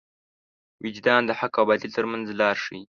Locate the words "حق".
1.39-1.53